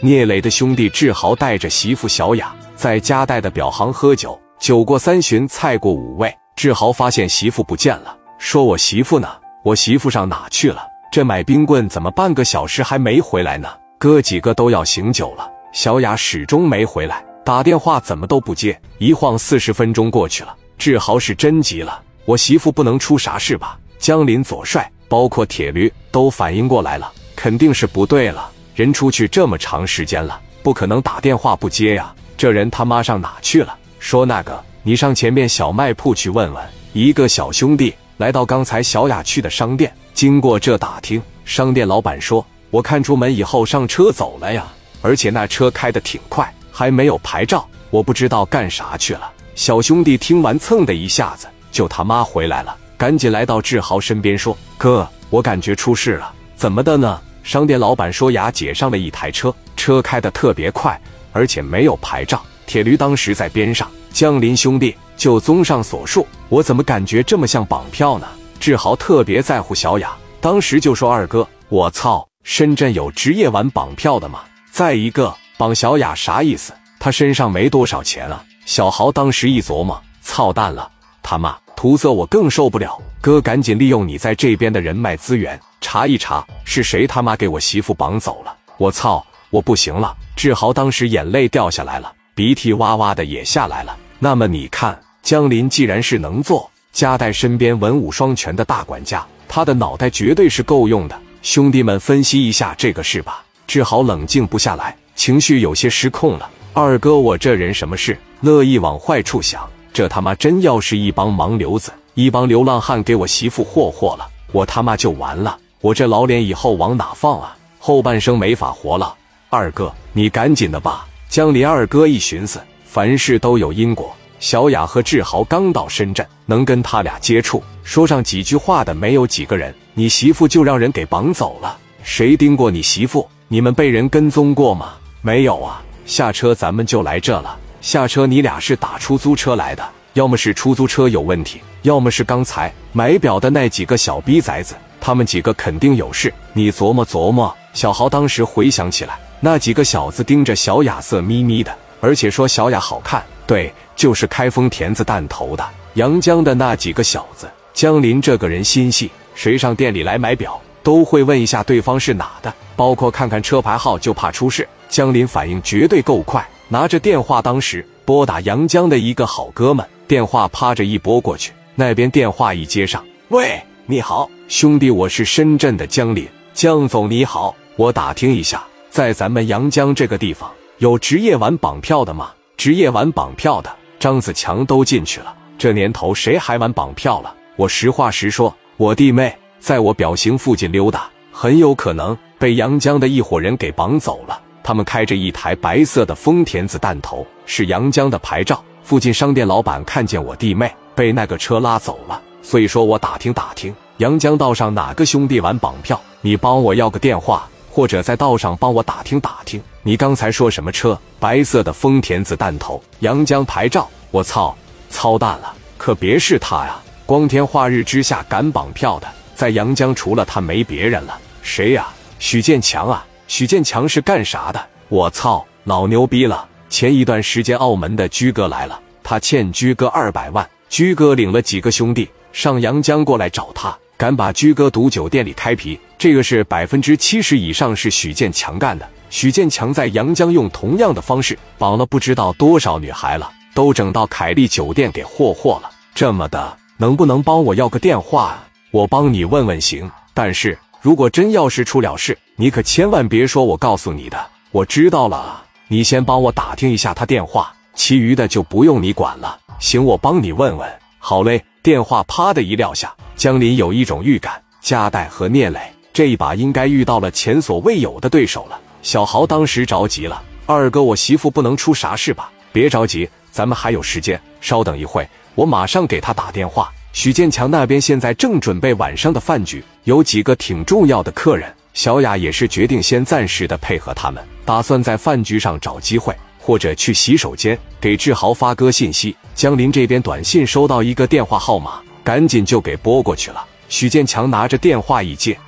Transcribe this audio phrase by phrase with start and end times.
[0.00, 6.32] 聂磊的兄弟志豪带着媳妇小雅在家带的表行喝酒，酒过三巡，菜过五味。
[6.54, 9.28] 志豪发现媳妇不见了，说：“我媳妇呢？
[9.64, 10.82] 我媳妇上哪去了？
[11.10, 13.68] 这买冰棍怎么半个小时还没回来呢？
[13.98, 18.78] 哥几个都要醒酒了，小雅始终没回来，打电话怎么都不接。
[18.98, 23.78] 一晃四十分钟过去了，志豪是真急了，我媳妇不能出啥事吧？
[23.98, 32.14] 江林左帅，包括铁驴都反应过来了，肯定是不对了。”人出去这么长时间了，不可能打电话不接呀！
[32.36, 33.74] 这人他妈上哪去了？
[33.98, 36.62] 说那个，你上前面小卖铺去问问。
[36.92, 44.66] 一个小兄弟来到刚才小雅去的商店，经过这打听，商店老板说：“我看出门以后上车走了呀，
[45.00, 61.00] 而且那车开的挺快，还没有牌照，我不知道干啥去了。”小兄弟听完，蹭的一下子就他妈回来了，赶紧来到志豪身边说：“哥，我感觉出事了，怎么的呢？”商店老板说：“雅姐上了一台车，车开的特别快，
[61.30, 62.42] 而且没有牌照。
[62.66, 63.88] 铁驴当时在边上。
[64.10, 68.26] 江林兄弟，就综上所述，我怎么感觉这么像绑票呢？”
[68.58, 74.40] 志豪特别在乎小雅，当时就说：“二哥，我操，深圳有职业玩绑票的吗？
[74.72, 76.72] 再一个，绑小雅啥意思？
[76.98, 80.90] 他身上没多少钱啊。”小豪当时一琢磨：“操蛋了，
[81.22, 83.00] 他妈涂色我更受不了。
[83.26, 88.56] 哥，赶紧利用你在这边的人脉资源。”查一查是谁他妈给我媳妇绑走了！
[88.76, 90.16] 我操，我不行了！
[90.36, 93.96] 志豪当时眼泪掉下来了，鼻涕哇哇的也下来了。
[94.20, 101.20] 那么你看，江林既然是能做，夹带身边文武双全的大管家，他的脑袋绝对是够用的。
[101.42, 103.44] 兄弟们，分析一下这个事吧。
[103.66, 106.48] 志豪冷静不下来，情绪有些失控了。
[106.72, 115.58] 二哥，我这人什么事乐意往坏处想，这他妈真要是一帮盲流子，一帮流浪汉给我媳妇霍霍了，我他妈就完了。
[115.82, 117.54] 我这老脸以后往哪放啊？
[117.78, 119.14] 后半生没法活了。
[119.50, 121.06] 二哥，你赶紧的吧。
[121.28, 124.10] 江林二哥一寻思，凡事都有因果。
[124.40, 129.74] 小雅和志豪刚到深圳，能跟他俩接触、说上几句话的没有几个人。
[129.92, 133.28] 你媳妇就让人给绑走了，谁盯过你媳妇？
[133.46, 134.94] 你们被人跟踪过吗？
[135.20, 135.82] 没有啊。
[136.06, 137.58] 下车，咱们就来这了。
[137.82, 144.74] 下车，你俩是打出租车来的，要么是出租车有问题，要么是刚才买表的那几个小逼崽子。
[144.98, 147.54] 他们几个肯定有事，你琢磨琢磨。
[147.74, 153.22] 小豪当时回想起来，那几个小子盯着小雅色眯眯的，而且说小雅好看。
[153.46, 155.62] 对，就是开封田子弹头的
[155.94, 157.46] 杨江的那几个小子。
[157.74, 164.66] 江林这个人心细，谁上店里来买表，都会问一下对方是哪的，包括看看车牌号，就怕出事。
[164.88, 173.60] 江林反应绝对够快，拿着电话，当时拨打阳江的一个好哥们，电话趴着一拨过去，那边电话一接上，喂。
[173.88, 182.32] 你好，兄弟，我是深圳的江林，江总你好，我打听一下，在咱们阳江这个地方有职业玩绑票的吗？
[182.56, 187.32] 职业玩绑票的，张子强都进去了，这年头谁还玩绑票了？
[187.54, 194.40] 我实话实说，我弟妹在我表行附近溜达，很有可能被阳江的一伙人给绑走了。
[194.66, 198.60] 他们开着一台白色的丰田子弹头，是阳江的牌照。
[198.82, 202.20] 附近商店老板看见我弟妹被那个车拉走了。
[202.42, 209.62] 所以说我打听打听，阳江道上哪个兄弟玩绑票，你帮我要个电话，或者在道上帮我打听打听。
[209.84, 210.98] 你刚才说什么车？
[211.20, 213.88] 白色的丰田子弹头，阳江牌照。
[214.10, 214.56] 我操，
[214.90, 215.54] 操蛋了！
[215.78, 216.76] 可别是他呀！
[217.06, 219.06] 光天化日之下敢绑票的，
[219.36, 221.16] 在阳江除了他没别人了。
[221.40, 221.86] 谁呀？
[222.18, 223.06] 许建强啊！
[223.28, 224.66] 许建强是干啥的？
[224.88, 226.46] 我操，老牛逼了！
[226.68, 232.08] 前一段时间澳门的居哥来了，他欠居哥二百万，居哥领了几个兄弟。
[232.32, 238.86] 上阳江过来找他，敢把居哥堵酒店里开皮，这个是百分之七十以上是许建强干的。
[239.08, 245.70] 许建强在阳江用同样的方式绑了不知道多少女孩了，都整到凯利酒店给霍霍了。
[245.94, 248.38] 这么的，能不能帮我要个电话？
[248.70, 249.90] 我帮你问问行。
[250.12, 254.24] 但是如果真要是出了事，你可千万别说我告诉你的。
[254.52, 259.36] 我知道了，你先帮我打听一下他电话，其余的就不用你管了。
[259.58, 260.78] 行，我帮你问问。
[261.00, 261.44] 好嘞。
[261.60, 265.58] 电话啪的一撂下，江林有一种预感，加代和聂磊
[265.92, 268.56] 这一把应该遇到了前所未有的对手了。
[268.80, 275.04] 小豪当时着急了：“二哥，我媳妇不能出啥事吧？”别着急，咱们还有时间，稍等一会，
[275.34, 276.72] 我马上给他打电话。
[276.96, 281.46] 许建强那边现在正准备晚上的饭局，有几个挺重要的客人。
[281.74, 286.16] 小雅也是决定先暂时的配合他们，打算在饭局上找机会。
[286.38, 289.14] 或者去洗手间给志豪发个信息。
[289.34, 293.44] 江林这边短信收到一个电话号码，赶紧就给拨过去了。
[293.68, 295.38] 许建强拿着电话一接，